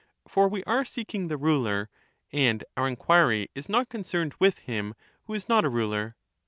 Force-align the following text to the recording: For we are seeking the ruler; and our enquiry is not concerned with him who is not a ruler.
For 0.27 0.47
we 0.47 0.63
are 0.63 0.83
seeking 0.83 1.27
the 1.27 1.37
ruler; 1.37 1.87
and 2.31 2.63
our 2.75 2.87
enquiry 2.87 3.49
is 3.53 3.69
not 3.69 3.89
concerned 3.89 4.33
with 4.39 4.57
him 4.57 4.95
who 5.25 5.35
is 5.35 5.47
not 5.47 5.63
a 5.63 5.69
ruler. 5.69 6.15